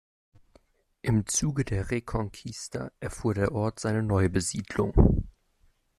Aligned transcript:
Im 1.03 1.27
Zuge 1.27 1.63
der 1.63 1.91
Reconquista 1.91 2.91
erfuhr 3.01 3.35
der 3.35 3.51
Ort 3.51 3.79
seine 3.79 4.01
Neubesiedlung. 4.01 5.27